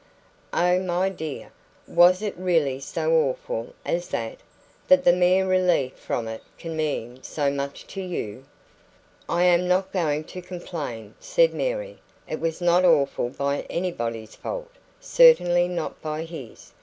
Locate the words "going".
9.93-10.23